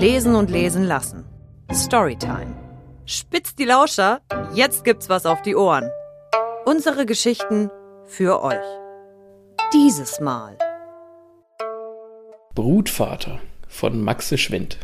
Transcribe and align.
Lesen 0.00 0.34
und 0.34 0.50
lesen 0.50 0.84
lassen. 0.84 1.26
Storytime. 1.70 2.56
Spitzt 3.04 3.58
die 3.58 3.66
Lauscher, 3.66 4.22
jetzt 4.54 4.82
gibt's 4.82 5.10
was 5.10 5.26
auf 5.26 5.42
die 5.42 5.54
Ohren. 5.54 5.90
Unsere 6.64 7.04
Geschichten 7.04 7.68
für 8.06 8.42
euch. 8.42 8.64
Dieses 9.74 10.18
Mal. 10.18 10.56
Brutvater 12.54 13.40
von 13.68 14.02
Maxe 14.02 14.38
Schwind. 14.38 14.78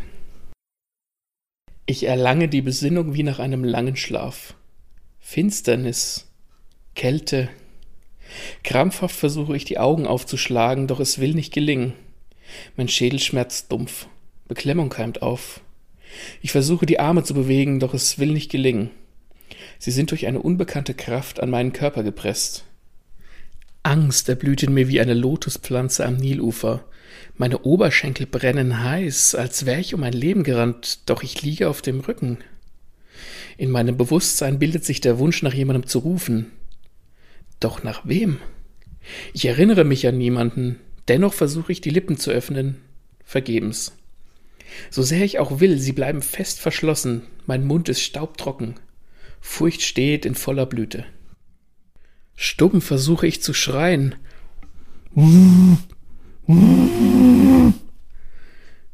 Ich 1.87 2.05
erlange 2.05 2.49
die 2.49 2.61
Besinnung 2.61 3.15
wie 3.15 3.23
nach 3.23 3.39
einem 3.39 3.65
langen 3.65 3.97
Schlaf. 3.97 4.53
Finsternis, 5.19 6.31
Kälte. 6.95 7.49
Krampfhaft 8.65 9.17
versuche 9.17 9.57
ich 9.57 9.65
die 9.65 9.79
Augen 9.79 10.07
aufzuschlagen, 10.07 10.87
doch 10.87 11.01
es 11.01 11.19
will 11.19 11.33
nicht 11.33 11.55
gelingen. 11.55 11.95
Mein 12.77 12.89
Schädel 12.89 13.19
schmerzt 13.19 13.73
dumpf. 13.73 14.09
Beklemmung 14.49 14.89
keimt 14.89 15.23
auf. 15.23 15.61
Ich 16.41 16.53
versuche 16.53 16.87
die 16.87 17.01
Arme 17.01 17.25
zu 17.25 17.35
bewegen, 17.35 17.81
doch 17.81 17.95
es 17.95 18.19
will 18.19 18.33
nicht 18.33 18.51
gelingen. 18.51 18.91
Sie 19.79 19.91
sind 19.91 20.11
durch 20.11 20.27
eine 20.27 20.41
unbekannte 20.41 20.95
Kraft 20.95 21.41
an 21.41 21.51
meinen 21.51 21.73
Körper 21.73 22.03
gepresst. 22.03 22.65
Angst 23.83 24.29
erblüht 24.29 24.63
in 24.63 24.75
mir 24.75 24.89
wie 24.89 25.01
eine 25.01 25.15
Lotuspflanze 25.15 26.05
am 26.05 26.17
Nilufer. 26.17 26.85
Meine 27.37 27.61
Oberschenkel 27.61 28.27
brennen 28.27 28.83
heiß, 28.83 29.35
als 29.35 29.67
wäre 29.67 29.81
ich 29.81 29.95
um 29.95 30.01
mein 30.01 30.13
Leben 30.13 30.43
gerannt, 30.43 31.01
doch 31.07 31.23
ich 31.23 31.43
liege 31.43 31.69
auf 31.69 31.83
dem 31.83 32.01
Rücken. 32.01 32.39
In 33.59 33.71
meinem 33.71 33.97
Bewusstsein 33.97 34.59
bildet 34.59 34.85
sich 34.85 35.01
der 35.01 35.19
Wunsch, 35.19 35.43
nach 35.43 35.55
jemandem 35.55 35.87
zu 35.87 36.01
rufen. 36.01 36.51
Doch 37.61 37.83
nach 37.83 38.03
wem? 38.05 38.39
Ich 39.33 39.45
erinnere 39.47 39.85
mich 39.85 40.07
an 40.07 40.19
niemanden, 40.19 40.81
dennoch 41.09 41.33
versuche 41.33 41.73
ich 41.73 41.81
die 41.81 41.91
Lippen 41.91 42.19
zu 42.19 42.31
öffnen, 42.31 42.77
vergebens. 43.25 43.93
So 44.91 45.03
sehr 45.03 45.25
ich 45.25 45.39
auch 45.39 45.61
will, 45.61 45.79
sie 45.79 45.93
bleiben 45.93 46.23
fest 46.23 46.61
verschlossen, 46.61 47.23
mein 47.47 47.67
Mund 47.67 47.89
ist 47.89 48.01
staubtrocken, 48.01 48.75
Furcht 49.41 49.83
steht 49.83 50.27
in 50.27 50.35
voller 50.35 50.67
Blüte. 50.67 51.05
Stumm 52.35 52.83
versuche 52.83 53.27
ich 53.27 53.43
zu 53.43 53.55
schreien. 53.55 54.17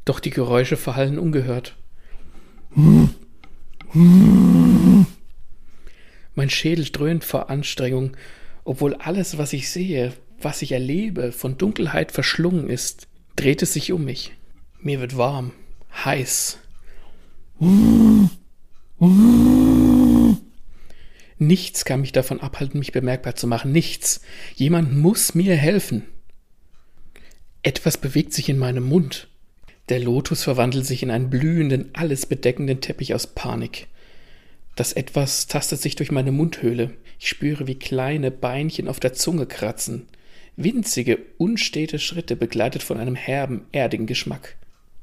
Doch 0.04 0.20
die 0.20 0.30
Geräusche 0.30 0.76
verhallen 0.76 1.18
ungehört. 1.18 1.76
Mein 6.34 6.50
Schädel 6.50 6.84
dröhnt 6.86 7.24
vor 7.24 7.50
Anstrengung, 7.50 8.16
obwohl 8.64 8.94
alles, 8.94 9.38
was 9.38 9.52
ich 9.52 9.70
sehe, 9.70 10.12
was 10.40 10.62
ich 10.62 10.72
erlebe, 10.72 11.32
von 11.32 11.58
Dunkelheit 11.58 12.12
verschlungen 12.12 12.68
ist, 12.68 13.08
dreht 13.36 13.62
es 13.62 13.72
sich 13.72 13.92
um 13.92 14.04
mich. 14.04 14.32
Mir 14.80 15.00
wird 15.00 15.16
warm, 15.16 15.52
heiß. 16.04 16.58
Nichts 21.38 21.84
kann 21.84 22.00
mich 22.00 22.12
davon 22.12 22.40
abhalten, 22.40 22.78
mich 22.78 22.92
bemerkbar 22.92 23.34
zu 23.34 23.46
machen. 23.46 23.72
Nichts. 23.72 24.20
Jemand 24.54 24.96
muss 24.96 25.34
mir 25.34 25.56
helfen. 25.56 26.04
Etwas 27.62 27.98
bewegt 27.98 28.32
sich 28.32 28.48
in 28.48 28.58
meinem 28.58 28.84
Mund. 28.84 29.28
Der 29.88 30.00
Lotus 30.00 30.44
verwandelt 30.44 30.86
sich 30.86 31.02
in 31.02 31.10
einen 31.10 31.30
blühenden, 31.30 31.90
alles 31.92 32.26
bedeckenden 32.26 32.80
Teppich 32.80 33.14
aus 33.14 33.26
Panik. 33.26 33.88
Das 34.76 34.92
Etwas 34.92 35.48
tastet 35.48 35.80
sich 35.80 35.96
durch 35.96 36.10
meine 36.10 36.32
Mundhöhle. 36.32 36.94
Ich 37.18 37.28
spüre, 37.28 37.66
wie 37.66 37.74
kleine 37.74 38.30
Beinchen 38.30 38.88
auf 38.88 39.00
der 39.00 39.12
Zunge 39.12 39.46
kratzen. 39.46 40.08
Winzige, 40.56 41.18
unstete 41.38 41.98
Schritte 41.98 42.36
begleitet 42.36 42.82
von 42.82 42.98
einem 42.98 43.14
herben, 43.14 43.66
erdigen 43.72 44.06
Geschmack. 44.06 44.56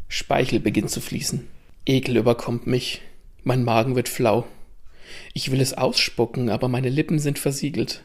Speichel 0.09 0.59
beginnt 0.59 0.89
zu 0.89 0.99
fließen. 0.99 1.47
Ekel 1.85 2.17
überkommt 2.17 2.67
mich. 2.67 3.01
Mein 3.43 3.63
Magen 3.63 3.95
wird 3.95 4.09
flau. 4.09 4.45
Ich 5.33 5.51
will 5.51 5.61
es 5.61 5.73
ausspucken, 5.73 6.49
aber 6.49 6.67
meine 6.67 6.89
Lippen 6.89 7.19
sind 7.19 7.39
versiegelt. 7.39 8.03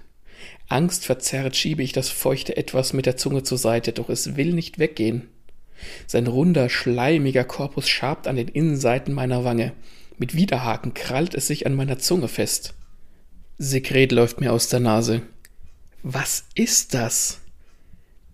Angstverzerrt 0.68 1.56
schiebe 1.56 1.82
ich 1.82 1.92
das 1.92 2.10
feuchte 2.10 2.56
Etwas 2.56 2.92
mit 2.92 3.06
der 3.06 3.16
Zunge 3.16 3.42
zur 3.42 3.58
Seite, 3.58 3.92
doch 3.92 4.10
es 4.10 4.36
will 4.36 4.52
nicht 4.52 4.78
weggehen. 4.78 5.28
Sein 6.06 6.26
runder, 6.26 6.68
schleimiger 6.68 7.44
Korpus 7.44 7.88
schabt 7.88 8.28
an 8.28 8.36
den 8.36 8.48
Innenseiten 8.48 9.14
meiner 9.14 9.44
Wange. 9.44 9.72
Mit 10.18 10.34
Widerhaken 10.34 10.94
krallt 10.94 11.34
es 11.34 11.46
sich 11.46 11.66
an 11.66 11.74
meiner 11.74 11.98
Zunge 11.98 12.28
fest. 12.28 12.74
Sekret 13.58 14.12
läuft 14.12 14.40
mir 14.40 14.52
aus 14.52 14.68
der 14.68 14.80
Nase. 14.80 15.22
Was 16.02 16.44
ist 16.54 16.94
das? 16.94 17.40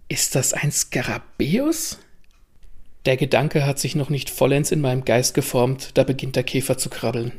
Ist 0.08 0.34
das 0.34 0.52
ein 0.52 0.72
Skarabäus? 0.72 1.98
Der 3.06 3.16
Gedanke 3.16 3.64
hat 3.64 3.78
sich 3.78 3.94
noch 3.94 4.10
nicht 4.10 4.28
vollends 4.28 4.70
in 4.72 4.80
meinem 4.80 5.04
Geist 5.04 5.34
geformt, 5.34 5.92
da 5.94 6.04
beginnt 6.04 6.36
der 6.36 6.42
Käfer 6.42 6.76
zu 6.76 6.90
krabbeln. 6.90 7.32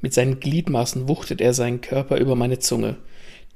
Mit 0.00 0.14
seinen 0.14 0.40
Gliedmaßen 0.40 1.08
wuchtet 1.08 1.40
er 1.40 1.52
seinen 1.52 1.80
Körper 1.80 2.16
über 2.16 2.36
meine 2.36 2.58
Zunge, 2.58 2.96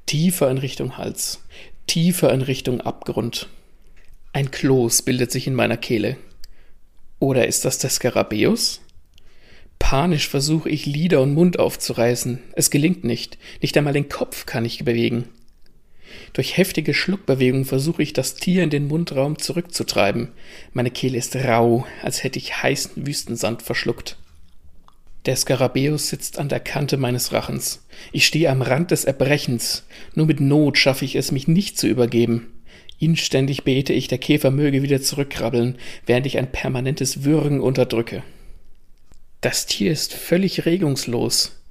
tiefer 0.04 0.50
in 0.50 0.59
Richtung 0.59 0.98
Hals, 0.98 1.42
tiefer 1.87 2.32
in 2.32 2.42
Richtung 2.42 2.81
Abgrund. 2.81 3.48
Ein 4.34 4.50
Kloß 4.50 5.03
bildet 5.03 5.31
sich 5.31 5.47
in 5.47 5.54
meiner 5.54 5.76
Kehle. 5.76 6.16
Oder 7.19 7.47
ist 7.47 7.65
das 7.65 7.78
der 7.78 7.91
Skarabäus? 7.91 8.81
Panisch 9.78 10.28
versuche 10.28 10.69
ich 10.69 10.87
Lider 10.87 11.21
und 11.22 11.34
Mund 11.34 11.59
aufzureißen. 11.59 12.41
Es 12.54 12.71
gelingt 12.71 13.04
nicht. 13.04 13.38
Nicht 13.60 13.76
einmal 13.76 13.92
den 13.92 14.09
Kopf 14.09 14.47
kann 14.47 14.65
ich 14.65 14.84
bewegen. 14.84 15.28
Durch 16.32 16.56
heftige 16.56 16.94
Schluckbewegungen 16.94 17.66
versuche 17.66 18.03
ich, 18.03 18.15
das 18.15 18.34
Tier 18.34 18.62
in 18.62 18.70
den 18.70 18.87
Mundraum 18.87 19.38
zurückzutreiben. 19.38 20.28
Meine 20.72 20.91
Kehle 20.91 21.19
ist 21.19 21.37
rau, 21.37 21.87
als 22.03 22.25
hätte 22.25 22.38
ich 22.38 22.62
heißen 22.62 23.06
Wüstensand 23.06 23.62
verschluckt. 23.62 24.16
Der 25.26 25.37
Skarabäus 25.37 26.09
sitzt 26.09 26.38
an 26.38 26.48
der 26.48 26.59
Kante 26.59 26.97
meines 26.97 27.32
Rachens. 27.32 27.87
Ich 28.10 28.26
stehe 28.26 28.50
am 28.50 28.62
Rand 28.62 28.91
des 28.91 29.04
Erbrechens. 29.04 29.84
Nur 30.15 30.26
mit 30.26 30.41
Not 30.41 30.78
schaffe 30.78 31.04
ich 31.04 31.15
es, 31.15 31.31
mich 31.31 31.47
nicht 31.47 31.78
zu 31.78 31.87
übergeben. 31.87 32.48
Inständig 32.98 33.62
bete 33.65 33.92
ich, 33.92 34.09
der 34.09 34.19
Käfer 34.19 34.50
möge 34.50 34.82
wieder 34.82 35.00
zurückkrabbeln, 35.00 35.76
während 36.06 36.26
ich 36.26 36.38
ein 36.38 36.50
permanentes 36.50 37.25
Würgen 37.25 37.60
unterdrücke. 37.60 38.22
Das 39.41 39.66
Tier 39.66 39.92
ist 39.92 40.15
völlig 40.15 40.66
regungslos. 40.66 41.62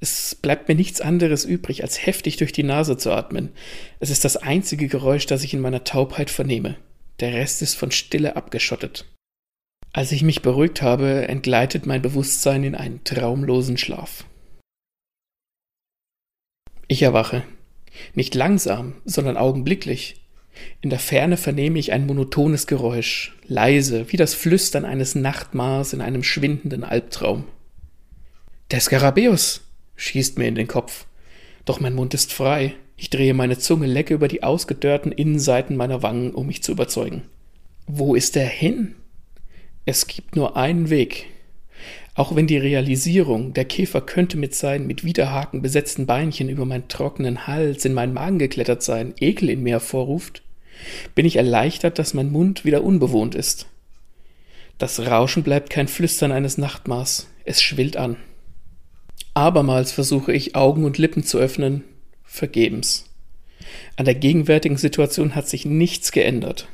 Es 0.00 0.34
bleibt 0.34 0.68
mir 0.68 0.74
nichts 0.74 1.00
anderes 1.00 1.44
übrig, 1.44 1.82
als 1.82 2.06
heftig 2.06 2.36
durch 2.36 2.52
die 2.52 2.62
Nase 2.62 2.96
zu 2.96 3.10
atmen. 3.10 3.50
Es 3.98 4.10
ist 4.10 4.24
das 4.24 4.36
einzige 4.36 4.86
Geräusch, 4.86 5.26
das 5.26 5.42
ich 5.42 5.54
in 5.54 5.60
meiner 5.60 5.84
Taubheit 5.84 6.30
vernehme. 6.30 6.76
Der 7.20 7.32
Rest 7.34 7.62
ist 7.62 7.74
von 7.74 7.90
Stille 7.90 8.36
abgeschottet. 8.36 9.06
Als 9.92 10.12
ich 10.12 10.22
mich 10.22 10.42
beruhigt 10.42 10.82
habe, 10.82 11.26
entgleitet 11.26 11.86
mein 11.86 12.02
Bewusstsein 12.02 12.62
in 12.62 12.74
einen 12.74 13.02
traumlosen 13.02 13.76
Schlaf. 13.76 14.24
Ich 16.86 17.02
erwache. 17.02 17.42
Nicht 18.14 18.34
langsam, 18.34 18.94
sondern 19.04 19.36
augenblicklich. 19.36 20.22
In 20.80 20.90
der 20.90 20.98
Ferne 20.98 21.36
vernehme 21.36 21.78
ich 21.78 21.92
ein 21.92 22.06
monotones 22.06 22.66
Geräusch, 22.66 23.36
leise, 23.46 24.12
wie 24.12 24.16
das 24.16 24.34
Flüstern 24.34 24.84
eines 24.84 25.14
Nachtmars 25.14 25.92
in 25.92 26.00
einem 26.00 26.22
schwindenden 26.22 26.84
Albtraum. 26.84 27.44
Der 28.70 28.80
Skarabäus, 28.80 29.67
schießt 29.98 30.38
mir 30.38 30.46
in 30.46 30.54
den 30.54 30.68
Kopf. 30.68 31.04
Doch 31.66 31.80
mein 31.80 31.94
Mund 31.94 32.14
ist 32.14 32.32
frei. 32.32 32.74
Ich 32.96 33.10
drehe 33.10 33.34
meine 33.34 33.58
Zunge 33.58 33.86
lecke 33.86 34.14
über 34.14 34.26
die 34.26 34.42
ausgedörrten 34.42 35.12
Innenseiten 35.12 35.76
meiner 35.76 36.02
Wangen, 36.02 36.32
um 36.32 36.46
mich 36.46 36.62
zu 36.62 36.72
überzeugen. 36.72 37.22
Wo 37.86 38.14
ist 38.14 38.36
er 38.36 38.46
hin? 38.46 38.94
Es 39.84 40.06
gibt 40.06 40.34
nur 40.34 40.56
einen 40.56 40.90
Weg. 40.90 41.26
Auch 42.14 42.34
wenn 42.34 42.46
die 42.46 42.58
Realisierung, 42.58 43.52
der 43.52 43.64
Käfer 43.64 44.00
könnte 44.00 44.36
mit 44.36 44.54
seinen 44.54 44.86
mit 44.86 45.04
Widerhaken 45.04 45.62
besetzten 45.62 46.06
Beinchen 46.06 46.48
über 46.48 46.64
meinen 46.64 46.88
trockenen 46.88 47.46
Hals 47.46 47.84
in 47.84 47.94
meinen 47.94 48.12
Magen 48.12 48.38
geklettert 48.38 48.82
sein, 48.82 49.14
Ekel 49.20 49.50
in 49.50 49.62
mir 49.62 49.74
hervorruft, 49.74 50.42
bin 51.14 51.26
ich 51.26 51.36
erleichtert, 51.36 51.98
dass 51.98 52.14
mein 52.14 52.32
Mund 52.32 52.64
wieder 52.64 52.82
unbewohnt 52.82 53.34
ist. 53.34 53.66
Das 54.78 55.00
Rauschen 55.00 55.42
bleibt 55.42 55.70
kein 55.70 55.88
Flüstern 55.88 56.32
eines 56.32 56.58
Nachtmars, 56.58 57.28
es 57.44 57.62
schwillt 57.62 57.96
an. 57.96 58.16
Abermals 59.38 59.92
versuche 59.92 60.32
ich 60.32 60.56
Augen 60.56 60.84
und 60.84 60.98
Lippen 60.98 61.22
zu 61.22 61.38
öffnen, 61.38 61.84
vergebens. 62.24 63.04
An 63.94 64.04
der 64.04 64.16
gegenwärtigen 64.16 64.78
Situation 64.78 65.36
hat 65.36 65.48
sich 65.48 65.64
nichts 65.64 66.10
geändert. 66.10 66.66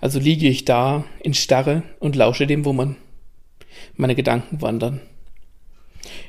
Also 0.00 0.18
liege 0.18 0.48
ich 0.48 0.64
da 0.64 1.04
in 1.20 1.34
Starre 1.34 1.82
und 2.00 2.16
lausche 2.16 2.46
dem 2.46 2.64
Wummern. 2.64 2.96
Meine 3.94 4.14
Gedanken 4.14 4.62
wandern. 4.62 5.02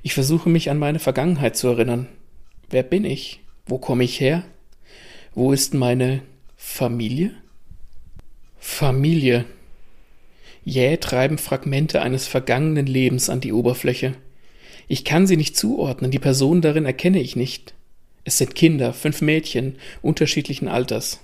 Ich 0.04 0.14
versuche 0.14 0.50
mich 0.50 0.70
an 0.70 0.80
meine 0.80 1.00
Vergangenheit 1.00 1.56
zu 1.56 1.70
erinnern. 1.70 2.10
Wer 2.70 2.84
bin 2.84 3.06
ich? 3.06 3.40
Wo 3.66 3.78
komme 3.78 4.04
ich 4.04 4.20
her? 4.20 4.44
Wo 5.34 5.54
ist 5.54 5.74
meine 5.74 6.24
Familie? 6.58 7.32
Familie. 8.60 9.46
Jäh 10.66 10.98
treiben 10.98 11.38
Fragmente 11.38 12.02
eines 12.02 12.28
vergangenen 12.28 12.86
Lebens 12.86 13.30
an 13.30 13.40
die 13.40 13.54
Oberfläche. 13.54 14.16
Ich 14.88 15.04
kann 15.06 15.28
sie 15.28 15.38
nicht 15.38 15.58
zuordnen, 15.58 16.12
die 16.12 16.20
Person 16.20 16.62
darin 16.62 16.86
erkenne 16.86 17.20
ich 17.20 17.36
nicht. 17.36 17.74
Es 18.24 18.38
sind 18.38 18.56
Kinder, 18.56 18.94
fünf 18.94 19.22
Mädchen, 19.22 19.78
unterschiedlichen 20.02 20.68
Alters. 20.68 21.20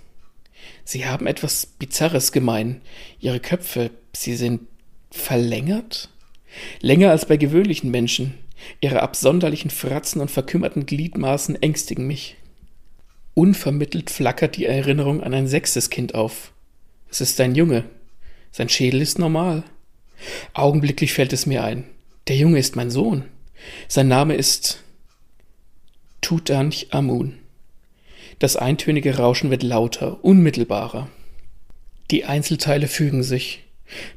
Sie 0.84 1.06
haben 1.06 1.28
etwas 1.28 1.66
Bizarres 1.66 2.32
gemein. 2.32 2.82
Ihre 3.20 3.40
Köpfe, 3.40 3.92
sie 4.14 4.36
sind 4.36 4.62
Verlängert? 5.10 6.10
Länger 6.80 7.12
als 7.12 7.26
bei 7.26 7.38
gewöhnlichen 7.38 7.92
Menschen. 7.92 8.36
Ihre 8.80 9.02
absonderlichen 9.02 9.72
Fratzen 9.72 10.22
und 10.22 10.32
verkümmerten 10.32 10.86
Gliedmaßen 10.86 11.62
ängstigen 11.62 12.06
mich. 12.06 12.38
Unvermittelt 13.34 14.10
flackert 14.10 14.58
die 14.58 14.66
Erinnerung 14.66 15.24
an 15.24 15.34
ein 15.34 15.48
sechstes 15.48 15.90
Kind 15.90 16.16
auf. 16.16 16.52
Es 17.10 17.22
ist 17.22 17.40
ein 17.42 17.56
Junge. 17.56 17.86
Sein 18.52 18.70
Schädel 18.70 19.02
ist 19.02 19.20
normal. 19.20 19.64
Augenblicklich 20.54 21.14
fällt 21.14 21.34
es 21.34 21.46
mir 21.46 21.64
ein. 21.64 21.86
Der 22.28 22.36
Junge 22.36 22.60
ist 22.60 22.76
mein 22.76 22.92
Sohn. 22.92 23.26
Sein 23.88 24.08
Name 24.08 24.36
ist 24.36 24.84
Tutanch 26.22 26.88
Amun. 26.92 27.38
Das 28.40 28.56
eintönige 28.56 29.18
Rauschen 29.18 29.50
wird 29.50 29.64
lauter, 29.64 30.24
unmittelbarer. 30.24 31.10
Die 32.10 32.26
Einzelteile 32.26 32.88
fügen 32.88 33.24
sich. 33.24 33.64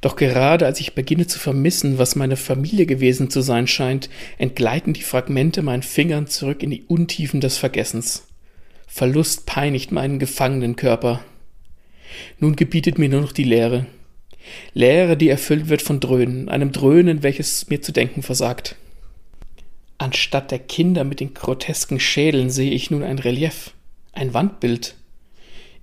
Doch 0.00 0.16
gerade 0.16 0.66
als 0.66 0.80
ich 0.80 0.94
beginne 0.94 1.26
zu 1.26 1.38
vermissen, 1.38 1.98
was 1.98 2.16
meine 2.16 2.36
Familie 2.36 2.86
gewesen 2.86 3.30
zu 3.30 3.40
sein 3.40 3.66
scheint, 3.66 4.08
entgleiten 4.38 4.92
die 4.92 5.02
Fragmente 5.02 5.62
meinen 5.62 5.82
Fingern 5.82 6.26
zurück 6.26 6.62
in 6.62 6.70
die 6.70 6.84
Untiefen 6.84 7.40
des 7.40 7.58
Vergessens. 7.58 8.26
Verlust 8.86 9.46
peinigt 9.46 9.90
meinen 9.90 10.18
gefangenen 10.18 10.76
Körper. 10.76 11.24
Nun 12.38 12.54
gebietet 12.54 12.98
mir 12.98 13.08
nur 13.08 13.22
noch 13.22 13.32
die 13.32 13.44
Leere. 13.44 13.86
Leere, 14.72 15.16
die 15.16 15.28
erfüllt 15.28 15.68
wird 15.68 15.82
von 15.82 16.00
Dröhnen, 16.00 16.48
einem 16.48 16.70
Dröhnen, 16.70 17.22
welches 17.22 17.68
mir 17.68 17.82
zu 17.82 17.92
denken 17.92 18.22
versagt. 18.22 18.76
Anstatt 19.98 20.50
der 20.50 20.58
Kinder 20.58 21.04
mit 21.04 21.20
den 21.20 21.34
grotesken 21.34 22.00
Schädeln 22.00 22.50
sehe 22.50 22.72
ich 22.72 22.90
nun 22.90 23.02
ein 23.02 23.18
Relief, 23.18 23.72
ein 24.12 24.34
Wandbild. 24.34 24.96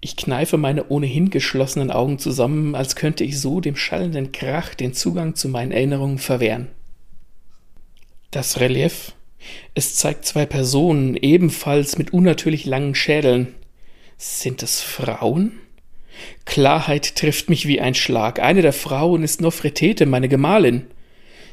Ich 0.01 0.15
kneife 0.15 0.57
meine 0.57 0.89
ohnehin 0.89 1.29
geschlossenen 1.29 1.91
Augen 1.91 2.17
zusammen, 2.19 2.75
als 2.75 2.95
könnte 2.95 3.23
ich 3.23 3.39
so 3.39 3.61
dem 3.61 3.75
schallenden 3.75 4.31
Krach 4.31 4.73
den 4.73 4.93
Zugang 4.93 5.35
zu 5.35 5.47
meinen 5.47 5.71
Erinnerungen 5.71 6.17
verwehren. 6.17 6.67
Das 8.31 8.59
Relief. 8.59 9.13
Es 9.75 9.95
zeigt 9.95 10.25
zwei 10.25 10.45
Personen, 10.45 11.15
ebenfalls 11.15 11.97
mit 11.97 12.13
unnatürlich 12.13 12.65
langen 12.65 12.95
Schädeln. 12.95 13.53
Sind 14.17 14.63
es 14.63 14.81
Frauen? 14.81 15.53
Klarheit 16.45 17.15
trifft 17.15 17.49
mich 17.49 17.67
wie 17.67 17.81
ein 17.81 17.95
Schlag. 17.95 18.39
Eine 18.39 18.61
der 18.61 18.73
Frauen 18.73 19.23
ist 19.23 19.41
Nofretete, 19.41 20.05
meine 20.05 20.29
Gemahlin. 20.29 20.87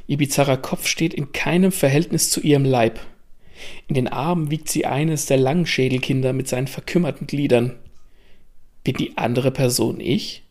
Ihr 0.09 0.17
bizarrer 0.17 0.57
Kopf 0.57 0.87
steht 0.87 1.13
in 1.13 1.33
keinem 1.33 1.71
Verhältnis 1.71 2.31
zu 2.31 2.41
ihrem 2.41 2.65
Leib. 2.65 2.99
In 3.89 3.95
den 3.95 4.09
Armen 4.09 4.51
wiegt 4.51 4.71
sie 4.71 4.87
eines 4.87 5.27
der 5.27 5.37
Langschädelkinder 5.37 6.33
mit 6.33 6.49
seinen 6.49 6.67
verkümmerten 6.67 7.27
Gliedern. 7.27 7.79
Bin 8.85 8.97
die 8.97 9.19
andere 9.19 9.51
Person 9.51 10.01
ich? 10.01 10.45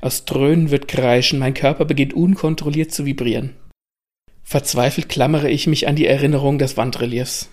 Aus 0.00 0.24
Dröhnen 0.24 0.70
wird 0.70 0.88
Kreischen, 0.88 1.38
mein 1.38 1.52
Körper 1.52 1.84
beginnt 1.84 2.14
unkontrolliert 2.14 2.92
zu 2.92 3.04
vibrieren. 3.04 3.54
Verzweifelt 4.42 5.10
klammere 5.10 5.50
ich 5.50 5.66
mich 5.66 5.86
an 5.86 5.96
die 5.96 6.06
Erinnerung 6.06 6.58
des 6.58 6.78
Wandreliefs. 6.78 7.50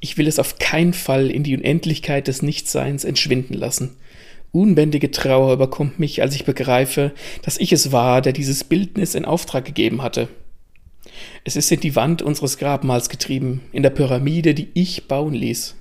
Ich 0.00 0.16
will 0.16 0.26
es 0.26 0.38
auf 0.38 0.58
keinen 0.58 0.94
Fall 0.94 1.30
in 1.30 1.42
die 1.42 1.56
Unendlichkeit 1.56 2.26
des 2.26 2.40
Nichtseins 2.40 3.04
entschwinden 3.04 3.54
lassen. 3.54 3.96
Unbändige 4.50 5.10
Trauer 5.10 5.52
überkommt 5.52 5.98
mich, 5.98 6.22
als 6.22 6.34
ich 6.34 6.46
begreife, 6.46 7.12
dass 7.42 7.58
ich 7.58 7.72
es 7.72 7.92
war, 7.92 8.22
der 8.22 8.32
dieses 8.32 8.64
Bildnis 8.64 9.14
in 9.14 9.26
Auftrag 9.26 9.66
gegeben 9.66 10.00
hatte. 10.02 10.28
Es 11.44 11.56
ist 11.56 11.70
in 11.70 11.80
die 11.80 11.96
Wand 11.96 12.22
unseres 12.22 12.58
Grabmals 12.58 13.08
getrieben, 13.08 13.62
in 13.72 13.82
der 13.82 13.90
Pyramide, 13.90 14.54
die 14.54 14.68
ich 14.74 15.08
bauen 15.08 15.34
ließ. 15.34 15.76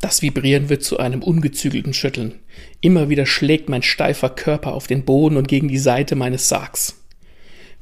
Das 0.00 0.20
Vibrieren 0.20 0.68
wird 0.68 0.82
zu 0.82 0.98
einem 0.98 1.22
ungezügelten 1.22 1.94
Schütteln. 1.94 2.34
Immer 2.80 3.08
wieder 3.08 3.24
schlägt 3.24 3.68
mein 3.68 3.82
steifer 3.82 4.28
Körper 4.28 4.74
auf 4.74 4.86
den 4.86 5.04
Boden 5.04 5.36
und 5.36 5.48
gegen 5.48 5.68
die 5.68 5.78
Seite 5.78 6.14
meines 6.14 6.48
Sargs. 6.48 7.02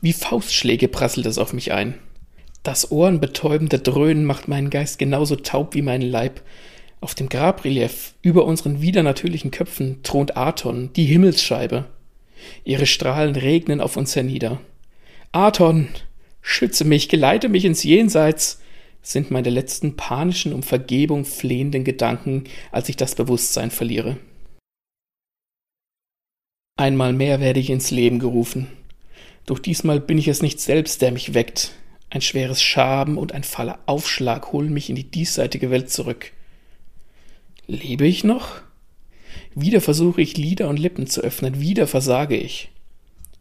Wie 0.01 0.13
Faustschläge 0.13 0.89
prasselt 0.89 1.27
es 1.27 1.39
auf 1.39 1.53
mich 1.53 1.73
ein. 1.73 1.95
Das 2.63 2.93
ohrenbetäubende 2.93 3.81
Dröhnen 3.81 4.25
macht 4.25 4.47
meinen 4.47 4.71
Geist 4.71 4.99
genauso 4.99 5.37
taub 5.37 5.75
wie 5.75 5.83
meinen 5.83 6.09
Leib. 6.09 6.43
Auf 7.01 7.17
dem 7.17 7.29
Grabrelief 7.29 8.15
über 8.23 8.45
unseren 8.45 8.81
widernatürlichen 8.81 9.51
Köpfen 9.51 10.01
thront 10.05 10.37
Aton, 10.37 10.91
die 10.95 11.07
Himmelsscheibe. 11.07 11.87
Ihre 12.63 12.87
Strahlen 12.87 13.35
regnen 13.35 13.81
auf 13.81 13.97
uns 13.97 14.15
hernieder. 14.15 14.61
Aton, 15.33 15.89
schütze 16.43 16.85
mich, 16.85 17.09
geleite 17.09 17.49
mich 17.49 17.65
ins 17.65 17.83
Jenseits, 17.85 18.61
sind 19.01 19.31
meine 19.31 19.51
letzten 19.51 19.97
panischen, 19.97 20.53
um 20.53 20.63
Vergebung 20.63 21.25
flehenden 21.25 21.85
Gedanken, 21.85 22.45
als 22.71 22.89
ich 22.89 22.97
das 22.97 23.15
Bewusstsein 23.15 23.71
verliere. 23.71 24.19
Einmal 26.77 27.13
mehr 27.13 27.41
werde 27.41 27.61
ich 27.61 27.71
ins 27.71 27.91
Leben 27.91 28.19
gerufen. 28.19 28.69
Doch 29.47 29.59
diesmal 29.59 30.01
bin 30.01 30.19
ich 30.19 30.29
es 30.29 30.43
nicht 30.43 30.61
selbst, 30.61 31.03
der 31.03 31.13
mich 31.13 31.35
weckt. 31.35 31.73
Ein 32.11 32.21
schweres 32.21 32.63
Schaben 32.63 33.19
und 33.19 33.33
ein 33.33 33.45
faller 33.45 33.79
Aufschlag 33.87 34.53
holen 34.53 34.73
mich 34.73 34.91
in 34.91 34.97
die 34.97 35.11
diesseitige 35.11 35.71
Welt 35.71 35.91
zurück. 35.91 36.33
Lebe 37.67 38.07
ich 38.07 38.25
noch? 38.25 38.61
Wieder 39.55 39.81
versuche 39.81 40.23
ich 40.23 40.37
Lieder 40.37 40.69
und 40.69 40.79
Lippen 40.79 41.07
zu 41.07 41.21
öffnen, 41.23 41.61
wieder 41.61 41.87
versage 41.87 42.37
ich. 42.37 42.71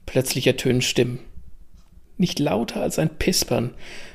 Plötzlich 0.05 0.47
ertönen 0.47 0.81
Stimmen. 0.81 1.19
Nicht 2.21 2.37
lauter 2.37 2.83
als 2.83 2.99
ein 2.99 3.09
Pispern, 3.09 3.71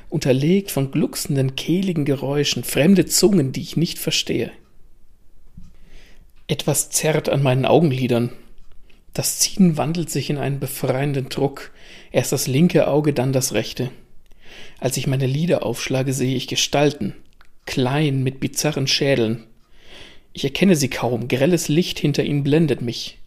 unterlegt 0.07 0.71
von 0.71 0.91
glucksenden, 0.91 1.57
kehligen 1.57 2.05
Geräuschen, 2.05 2.63
fremde 2.63 3.05
Zungen, 3.05 3.51
die 3.51 3.59
ich 3.59 3.75
nicht 3.75 3.99
verstehe. 3.99 4.49
Etwas 6.47 6.89
zerrt 6.89 7.27
an 7.27 7.43
meinen 7.43 7.65
Augenlidern. 7.65 8.31
Das 9.13 9.39
Ziehen 9.39 9.75
wandelt 9.75 10.09
sich 10.09 10.29
in 10.29 10.37
einen 10.37 10.61
befreienden 10.61 11.27
Druck, 11.27 11.71
erst 12.13 12.31
das 12.31 12.47
linke 12.47 12.87
Auge, 12.87 13.11
dann 13.11 13.33
das 13.33 13.51
rechte. 13.51 13.91
Als 14.79 14.95
ich 14.95 15.05
meine 15.05 15.27
Lider 15.27 15.65
aufschlage, 15.65 16.13
sehe 16.13 16.37
ich 16.37 16.47
Gestalten, 16.47 17.13
klein, 17.65 18.23
mit 18.23 18.39
bizarren 18.39 18.87
Schädeln. 18.87 19.43
Ich 20.31 20.45
erkenne 20.45 20.77
sie 20.77 20.89
kaum, 20.89 21.27
grelles 21.27 21.67
Licht 21.67 21.99
hinter 21.99 22.23
ihnen 22.23 22.45
blendet 22.45 22.81
mich. 22.81 23.17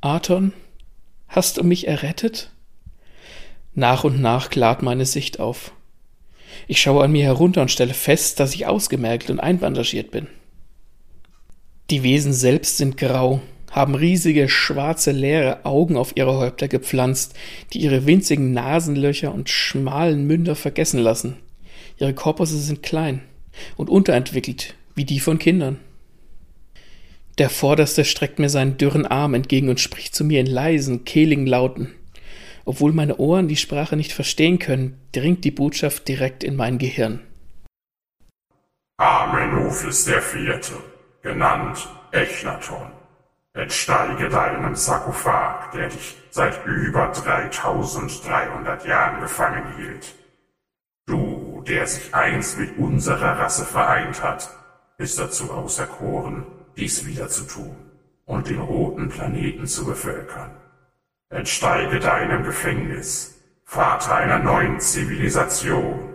Aton, 0.00 0.52
hast 1.28 1.58
du 1.58 1.62
mich 1.62 1.86
errettet? 1.86 2.50
Nach 3.78 4.02
und 4.02 4.20
nach 4.20 4.50
klart 4.50 4.82
meine 4.82 5.06
Sicht 5.06 5.38
auf. 5.38 5.70
Ich 6.66 6.80
schaue 6.80 7.04
an 7.04 7.12
mir 7.12 7.22
herunter 7.22 7.62
und 7.62 7.70
stelle 7.70 7.94
fest, 7.94 8.40
dass 8.40 8.56
ich 8.56 8.66
ausgemergelt 8.66 9.30
und 9.30 9.38
einbandagiert 9.38 10.10
bin. 10.10 10.26
Die 11.88 12.02
Wesen 12.02 12.32
selbst 12.32 12.78
sind 12.78 12.96
grau, 12.96 13.40
haben 13.70 13.94
riesige, 13.94 14.48
schwarze, 14.48 15.12
leere 15.12 15.64
Augen 15.64 15.96
auf 15.96 16.16
ihre 16.16 16.38
Häupter 16.38 16.66
gepflanzt, 16.66 17.34
die 17.72 17.78
ihre 17.78 18.04
winzigen 18.04 18.52
Nasenlöcher 18.52 19.32
und 19.32 19.48
schmalen 19.48 20.26
Münder 20.26 20.56
vergessen 20.56 20.98
lassen. 20.98 21.36
Ihre 21.98 22.14
Korpusse 22.14 22.58
sind 22.58 22.82
klein 22.82 23.22
und 23.76 23.88
unterentwickelt, 23.90 24.74
wie 24.96 25.04
die 25.04 25.20
von 25.20 25.38
Kindern. 25.38 25.78
Der 27.38 27.48
Vorderste 27.48 28.04
streckt 28.04 28.40
mir 28.40 28.48
seinen 28.48 28.76
dürren 28.76 29.06
Arm 29.06 29.34
entgegen 29.34 29.68
und 29.68 29.78
spricht 29.78 30.16
zu 30.16 30.24
mir 30.24 30.40
in 30.40 30.46
leisen, 30.46 31.04
kehligen 31.04 31.46
Lauten. 31.46 31.94
Obwohl 32.68 32.92
meine 32.92 33.16
Ohren 33.16 33.48
die 33.48 33.56
Sprache 33.56 33.96
nicht 33.96 34.12
verstehen 34.12 34.58
können, 34.58 35.00
dringt 35.12 35.42
die 35.42 35.50
Botschaft 35.50 36.06
direkt 36.06 36.44
in 36.44 36.54
mein 36.54 36.76
Gehirn. 36.76 37.20
Amenuphis 38.98 40.04
der 40.04 40.20
Vierte, 40.20 40.74
genannt 41.22 41.88
Echnaton, 42.10 42.90
entsteige 43.54 44.28
deinem 44.28 44.74
Sarkophag, 44.74 45.72
der 45.72 45.88
dich 45.88 46.14
seit 46.28 46.66
über 46.66 47.06
3300 47.06 48.84
Jahren 48.84 49.22
gefangen 49.22 49.74
hielt. 49.78 50.14
Du, 51.06 51.64
der 51.66 51.86
sich 51.86 52.14
einst 52.14 52.58
mit 52.58 52.76
unserer 52.76 53.38
Rasse 53.38 53.64
vereint 53.64 54.22
hat, 54.22 54.46
bist 54.98 55.18
dazu 55.18 55.50
auserkoren, 55.50 56.44
dies 56.76 57.06
wieder 57.06 57.28
zu 57.28 57.46
tun 57.46 57.76
und 58.26 58.50
den 58.50 58.60
roten 58.60 59.08
Planeten 59.08 59.66
zu 59.66 59.86
bevölkern. 59.86 60.50
Entsteige 61.30 62.00
deinem 62.00 62.42
Gefängnis, 62.42 63.38
Vater 63.64 64.14
einer 64.14 64.38
neuen 64.38 64.80
Zivilisation. 64.80 66.07